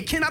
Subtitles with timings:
[0.00, 0.30] Hey, can I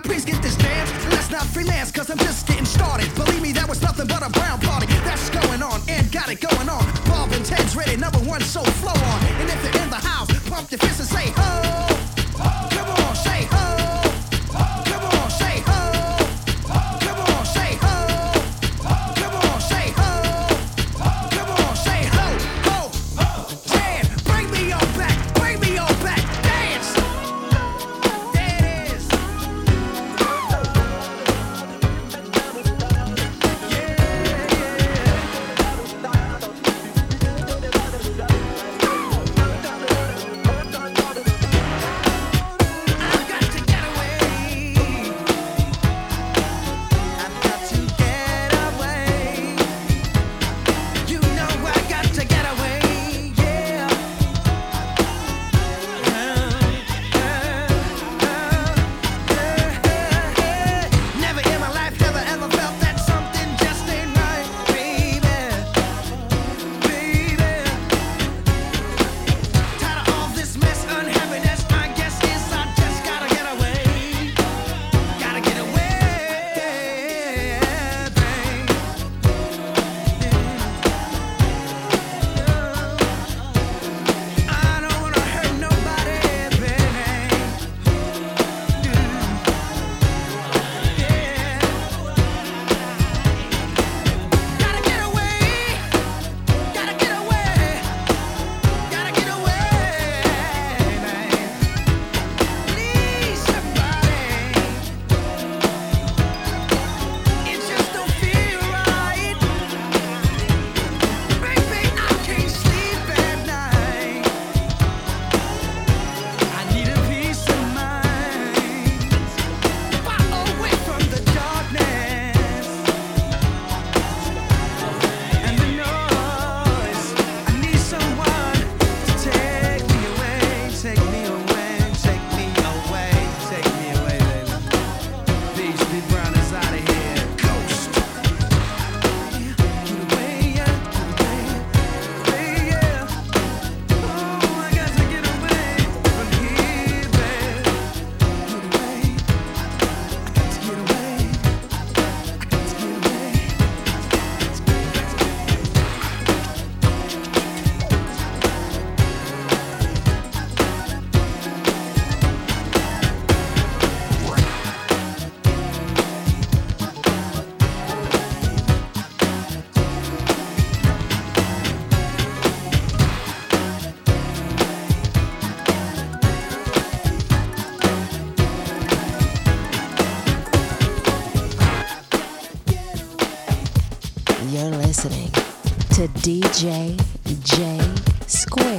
[186.00, 186.96] to DJ
[187.44, 188.79] J Square.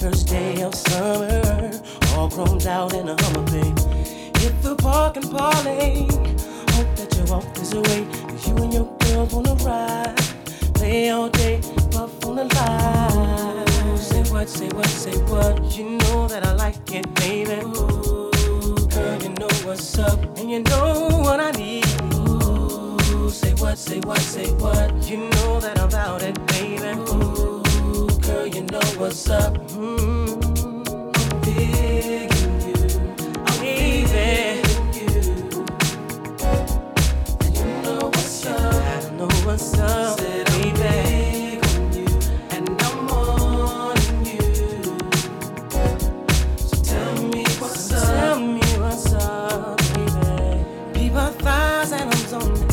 [0.00, 1.70] First day of summer,
[2.14, 3.70] all grown out in a Hummer bay.
[4.40, 6.08] Hit the park and parlay.
[6.74, 10.16] Hope that you walk this way, 'cause you and your girls wanna ride.
[10.72, 13.98] Play all day, puff on the line.
[13.98, 15.54] Say what, say what, say what?
[15.76, 17.60] You know that I like it, baby.
[17.60, 18.30] Ooh,
[18.94, 21.84] girl, you know what's up, and you know what I need.
[22.14, 24.88] Ooh, say what, say what, say what?
[25.10, 26.90] You know that I'm about it, baby.
[27.12, 27.49] Ooh,
[28.30, 29.54] girl, you know what's up.
[29.70, 30.42] Mm,
[31.16, 32.76] I'm digging you,
[33.46, 34.66] I'm.
[37.44, 38.74] And you know what's up.
[38.74, 40.18] I know what's up.
[40.20, 41.58] I'm big
[41.96, 42.06] you,
[42.54, 43.08] and I'm
[44.24, 44.52] you.
[46.58, 48.04] So tell me what's up.
[48.04, 50.64] Tell me what's up, baby.
[51.92, 52.68] And I'm zoning.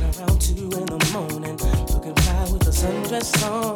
[0.00, 1.56] Run around two in the morning.
[1.92, 3.75] Looking fly with the sundress on.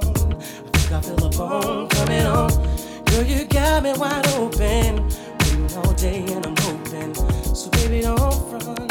[3.80, 5.08] Got me wide open.
[5.40, 7.14] Waiting all day and I'm hoping.
[7.54, 8.18] So baby, don't
[8.50, 8.90] front.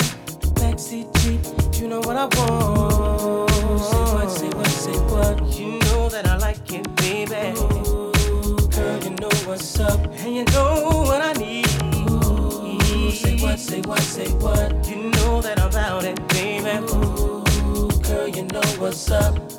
[0.56, 1.42] Backseat Jeep,
[1.82, 3.50] you know what I want.
[3.82, 5.58] Say what, say what, say what.
[5.58, 7.60] You know that I like it, baby.
[7.60, 11.68] Ooh, girl, you know what's up, and you know what I need.
[12.10, 14.88] Ooh, say what, say what, say what.
[14.88, 16.70] You know that I'm about it, baby.
[16.94, 19.59] Ooh, girl, you know what's up.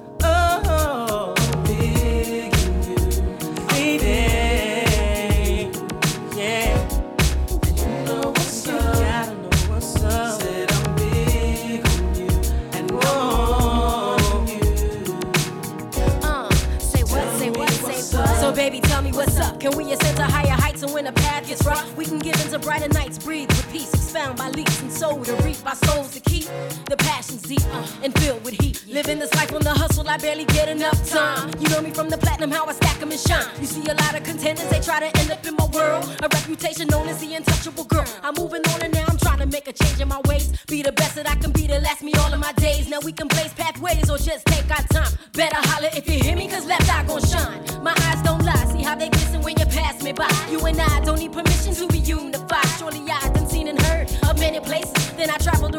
[21.70, 24.48] The path gets rough, we can give into brighter nights, breathe with peace, expound by
[24.50, 26.44] leaps and soul to reap our souls to keep
[26.86, 28.84] the passions deep uh, and filled with heat.
[28.88, 31.50] Living this life on the hustle, I barely get enough time.
[31.60, 33.46] You know me from the platinum, how I stack 'em and shine.
[33.60, 36.04] You see a lot of contenders, they try to end up in my world.
[36.22, 38.04] A reputation known as the untouchable girl.
[38.22, 40.52] I'm moving on and now I'm trying to make a change in my ways.
[40.66, 42.88] Be the best that I can be to last me all of my days.
[42.88, 45.12] Now we can blaze pathways or just take our time.
[45.32, 47.60] Better holler if you hear me, cause left eye gon' shine.
[47.82, 50.28] My eyes don't lie, see how they glisten when you pass me by.
[50.50, 51.19] You and I don't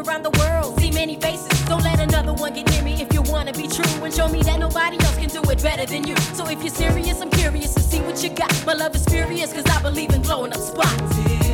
[0.06, 1.48] around the world, see many faces.
[1.66, 4.42] Don't let another one get near me if you wanna be true and show me
[4.42, 6.16] that nobody else can do it better than you.
[6.34, 8.52] So if you're serious, I'm curious to see what you got.
[8.66, 11.51] My love is furious, cause I believe in blowing up spots.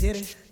[0.00, 0.47] Did it.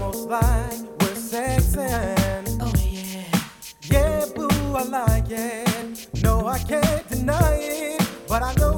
[0.00, 2.58] Almost like we're sexing.
[2.60, 3.40] Oh, yeah.
[3.82, 6.08] Yeah, boo, I like it.
[6.22, 8.08] No, I can't deny it.
[8.28, 8.77] But I know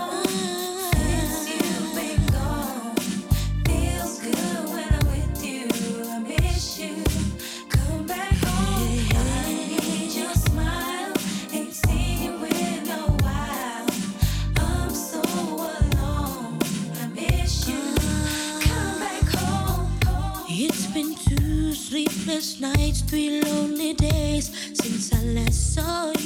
[22.59, 26.20] nights, three lonely days since I last saw you.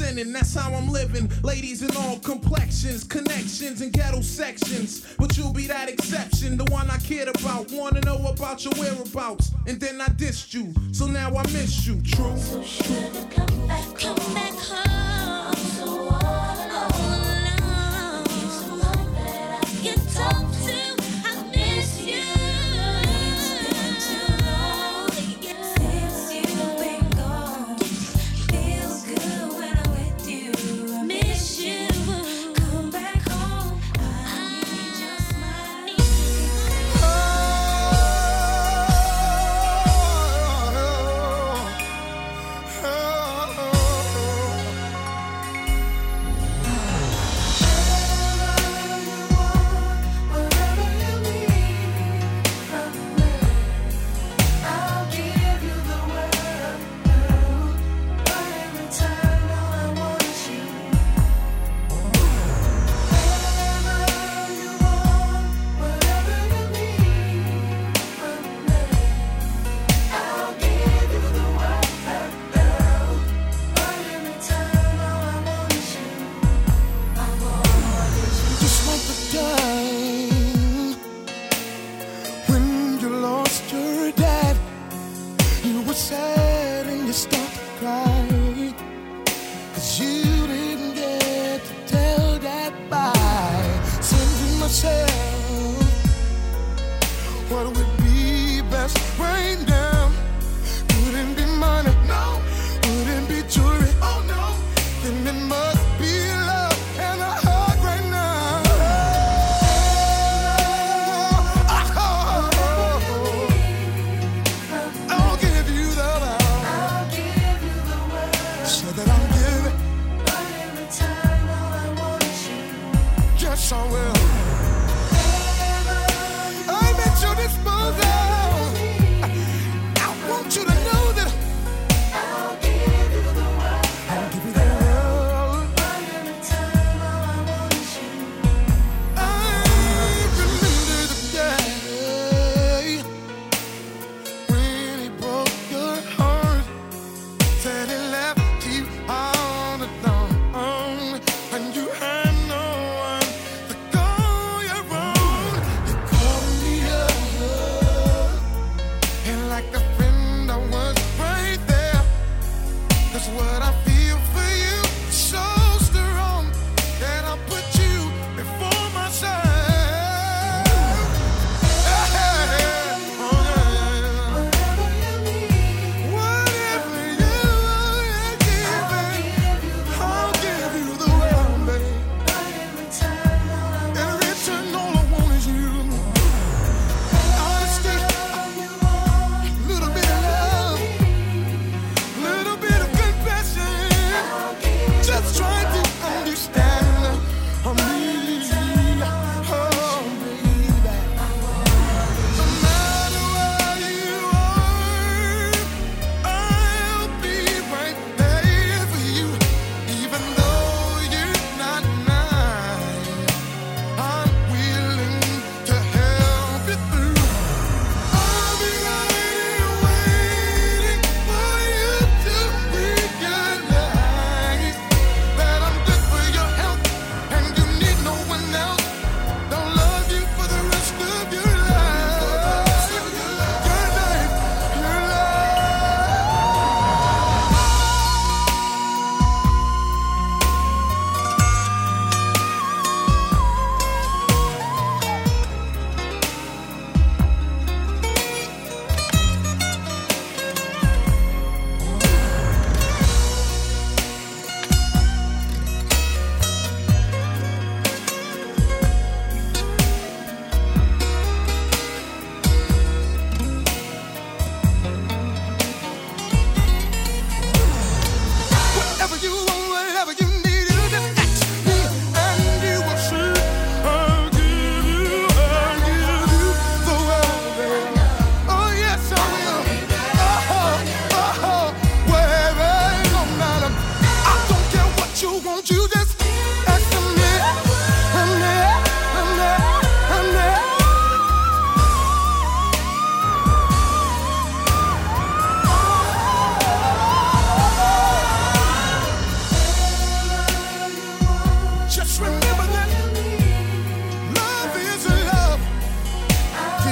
[0.00, 1.30] sinning, that's how I'm living.
[1.42, 5.14] Ladies in all complexions, connections, and ghetto sections.
[5.18, 7.70] But you'll be that exception, the one I cared about.
[7.70, 10.72] Wanna know about your whereabouts, and then I dissed you.
[10.92, 13.39] So now I miss you, true.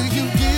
[0.06, 0.57] you give.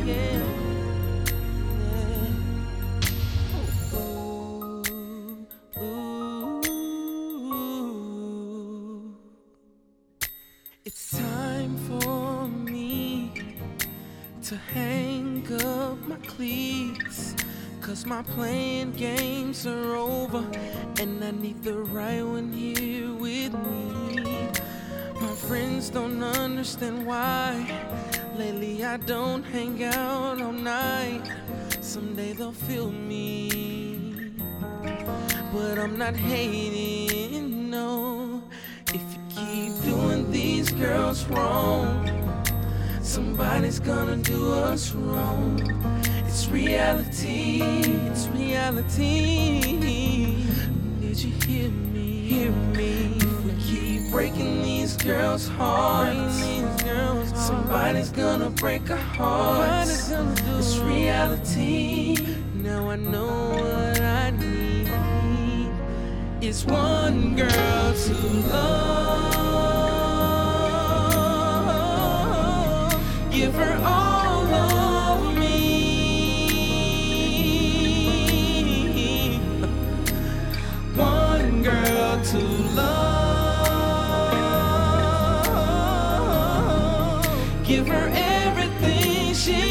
[0.07, 0.39] Yeah.
[5.83, 6.53] Ooh.
[10.85, 13.33] It's time for me
[14.45, 17.35] to hang up my cleats.
[17.81, 20.49] Cause my playing games are over.
[21.01, 22.84] And I need the right one here
[25.93, 27.80] Don't understand why.
[28.37, 31.22] Lately I don't hang out all night.
[31.80, 34.32] Someday they'll feel me.
[35.53, 38.43] But I'm not hating, no.
[38.89, 42.09] If you keep doing these girls wrong,
[43.01, 45.61] somebody's gonna do us wrong.
[46.26, 47.62] It's reality,
[48.11, 49.61] it's reality.
[51.01, 52.11] Did you hear me?
[52.26, 53.24] Hear me.
[54.15, 56.39] Breaking these girls' hearts,
[57.35, 60.12] somebody's gonna break our hearts.
[60.12, 62.17] It's reality.
[62.55, 64.89] Now I know what I need.
[66.41, 68.15] It's one girl to
[68.53, 69.35] love.
[73.33, 74.24] Give her all
[87.95, 89.62] her everything she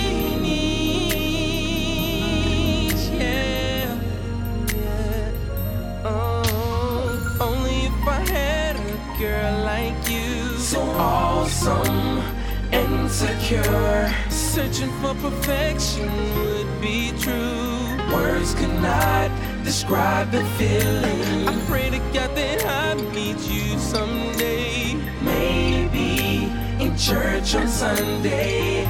[0.47, 1.03] needs.
[3.09, 3.99] Yeah.
[4.76, 6.05] Yeah.
[6.05, 10.57] Oh, only if I had a girl like you.
[10.57, 12.21] So awesome
[12.71, 14.11] and secure.
[14.30, 17.84] Searching for perfection would be true.
[18.13, 19.30] Words could not
[19.63, 21.47] describe the feeling.
[21.47, 24.95] I pray to God that I meet you someday.
[25.21, 26.12] Maybe
[26.98, 28.86] church on Sunday.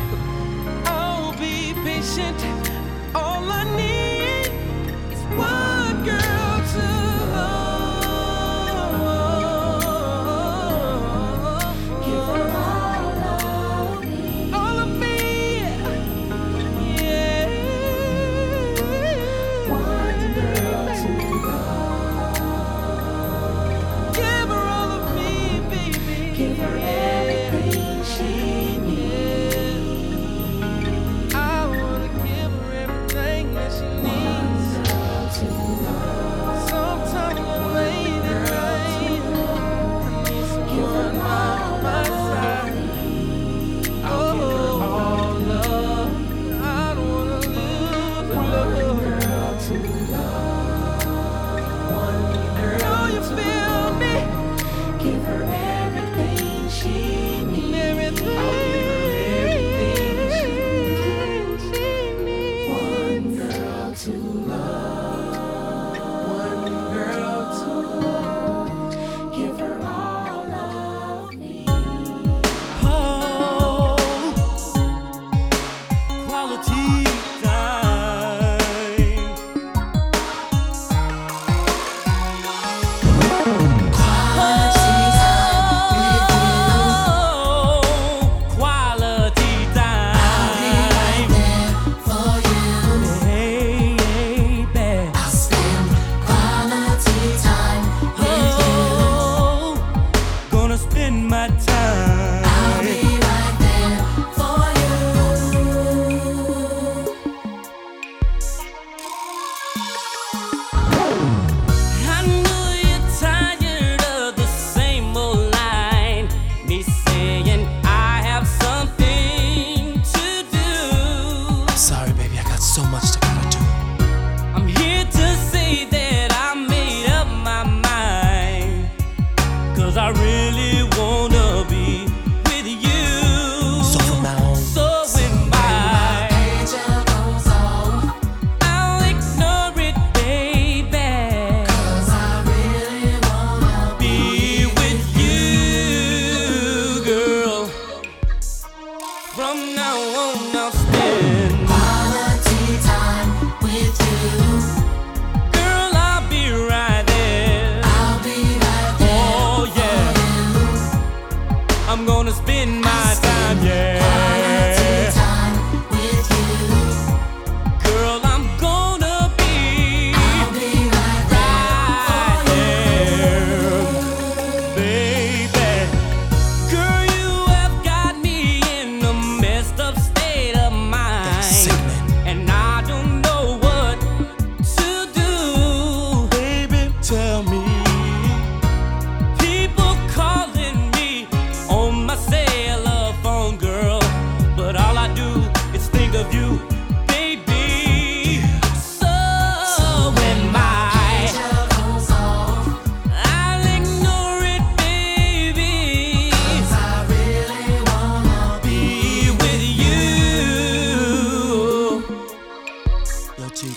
[0.85, 2.39] I'll be patient.
[3.15, 4.51] All I need
[5.13, 6.32] is one girl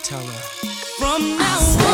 [0.07, 0.67] tell her.
[0.99, 1.86] From now on.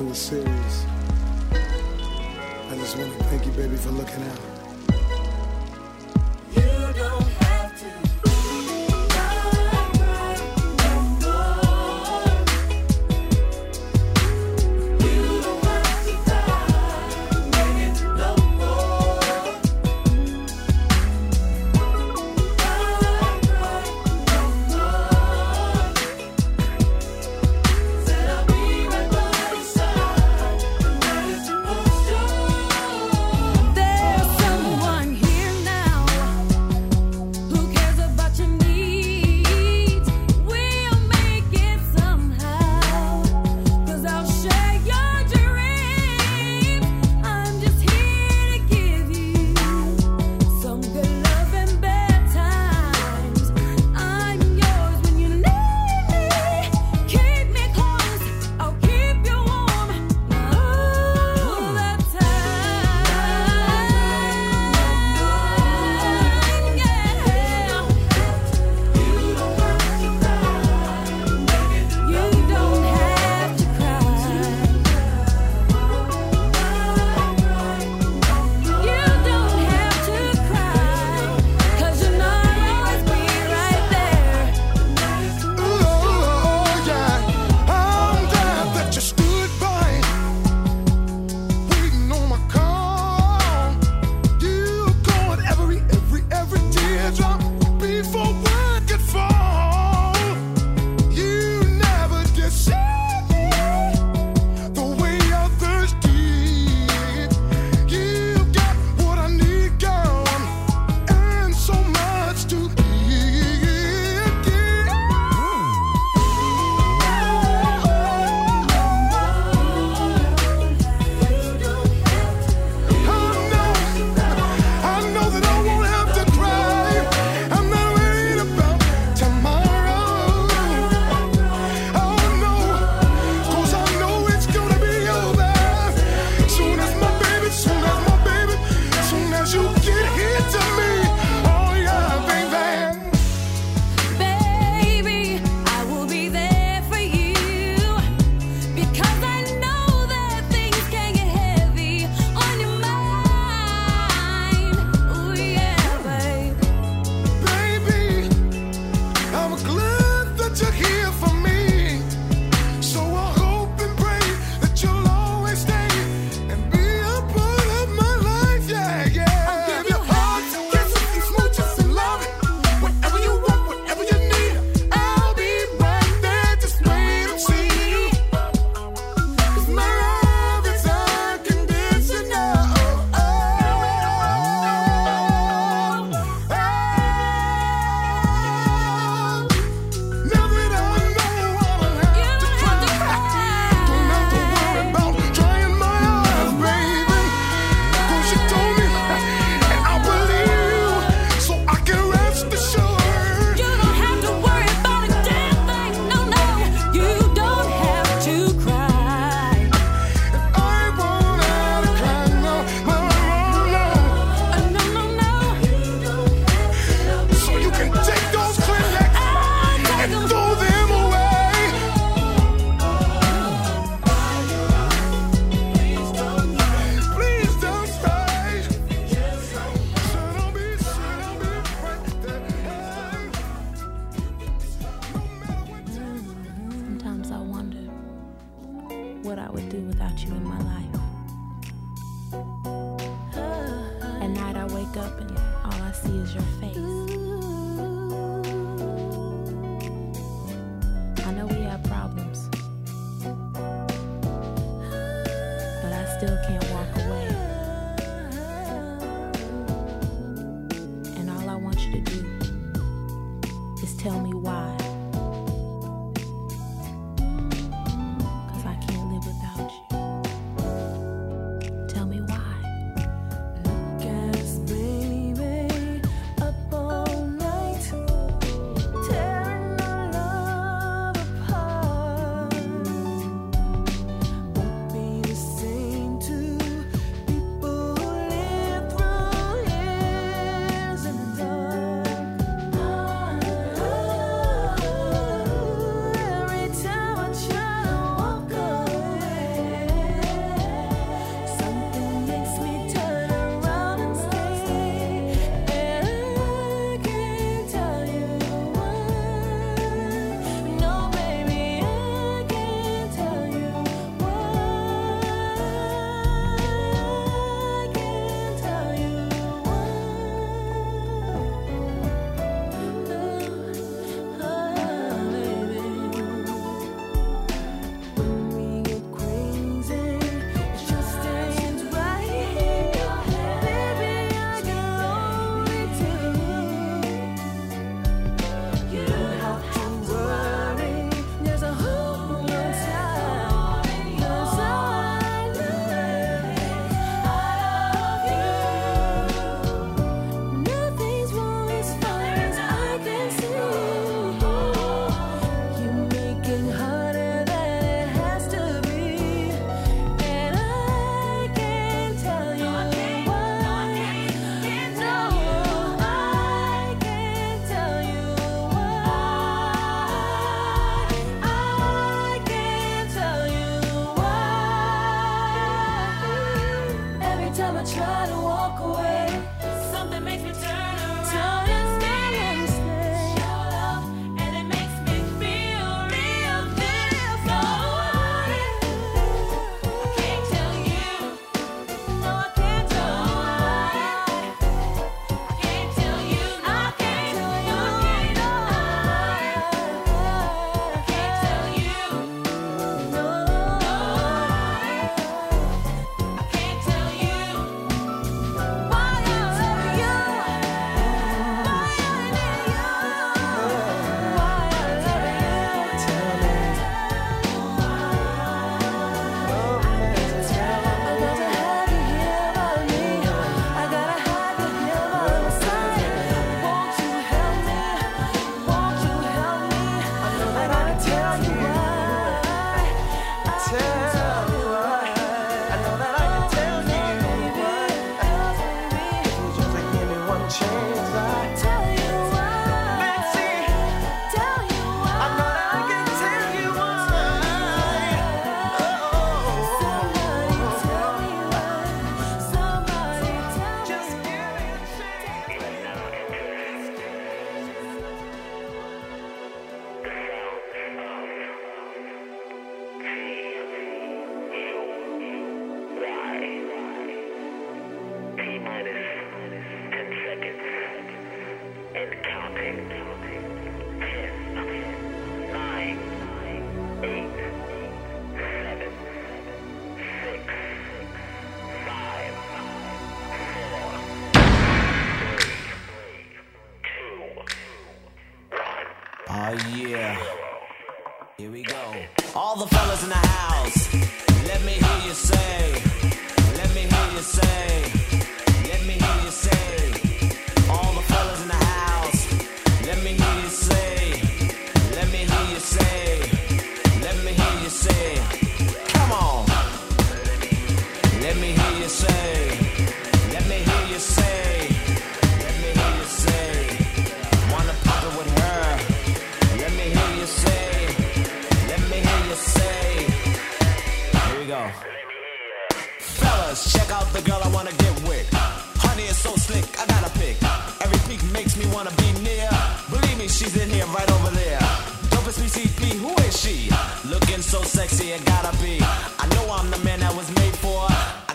[0.00, 0.86] The series.
[1.52, 4.49] I just want to thank you, baby, for looking out.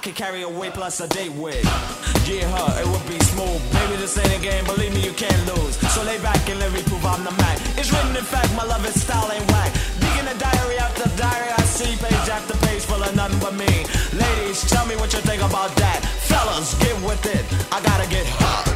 [0.06, 1.66] could carry a weight plus a date with.
[2.30, 3.58] Yeah, huh, it would be smooth.
[3.74, 5.82] Baby, this ain't a game, believe me, you can't lose.
[5.90, 7.58] So lay back and let me prove I'm the man.
[7.74, 9.74] It's written in fact, my love is style ain't whack.
[9.98, 13.66] Digging a diary after diary, I see page after page full of nothing but me.
[14.14, 16.06] Ladies, tell me what you think about that.
[16.30, 17.42] Fellas, get with it.
[17.74, 18.75] I gotta get hot.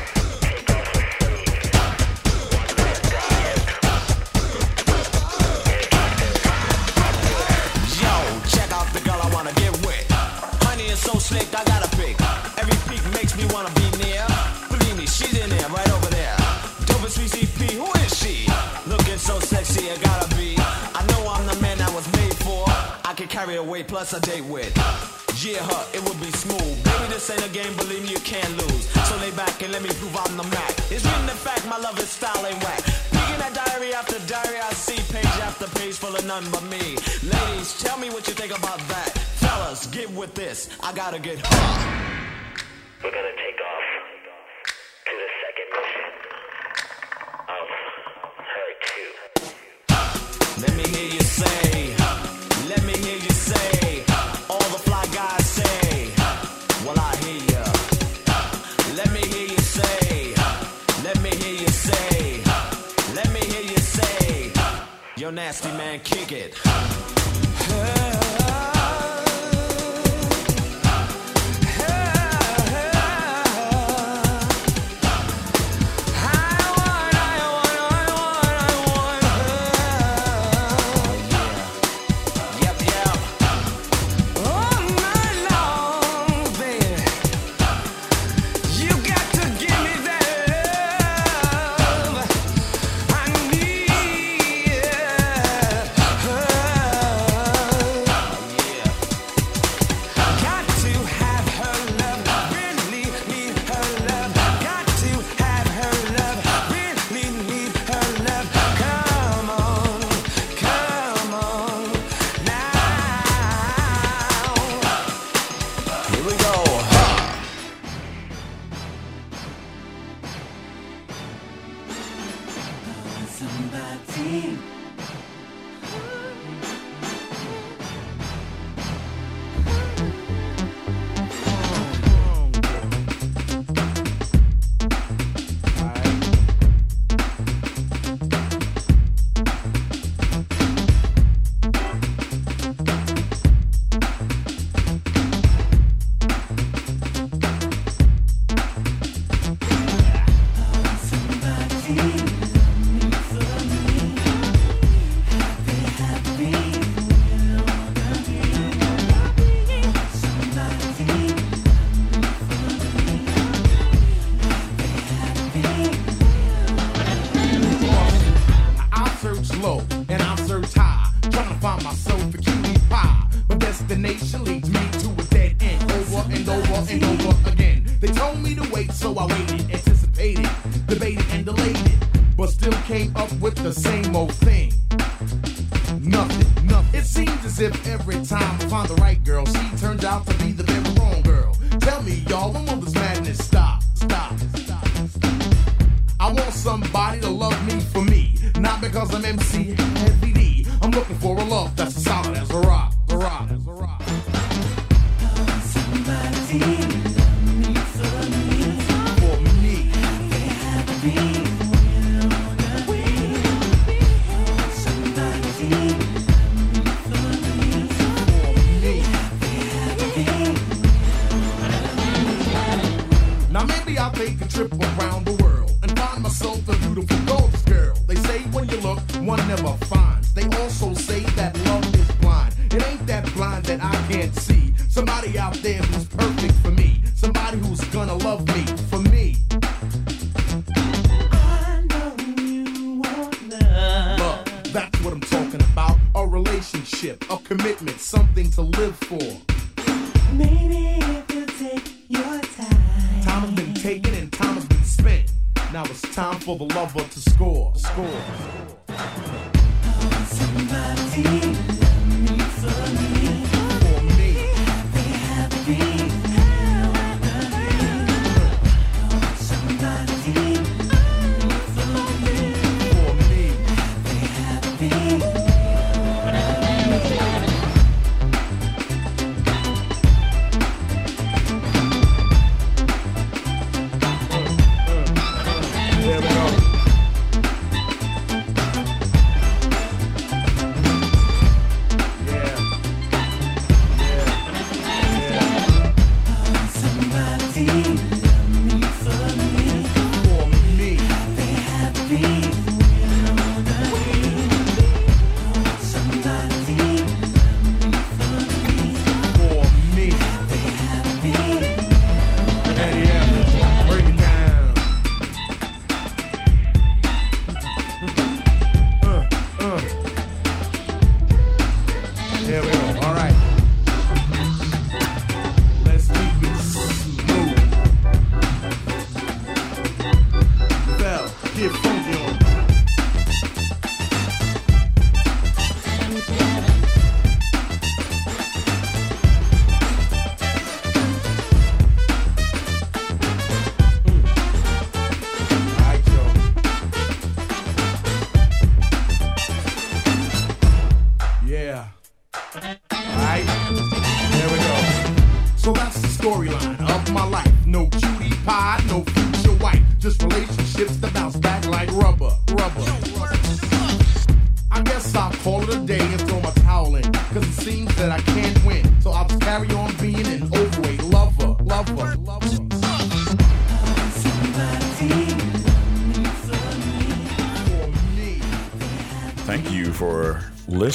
[23.59, 24.71] away, plus a date with.
[25.43, 26.75] Yeah, huh, it would be smooth.
[26.83, 28.89] Baby, this ain't a game, believe me, you can't lose.
[29.07, 30.71] So lay back and let me prove I'm the Mac.
[30.91, 32.81] It's written the fact my love is style ain't whack.
[33.11, 36.97] Picking that diary after diary, I see page after page full of none but me.
[37.23, 39.11] Ladies, tell me what you think about that.
[39.39, 40.69] Fellas, get with this.
[40.81, 41.79] I gotta get hot.
[43.03, 43.85] We're gonna take off
[45.07, 46.11] to the second mission
[47.47, 47.67] of
[48.53, 49.07] her two.
[50.61, 50.98] Let me
[65.39, 66.68] nasty man, kick it.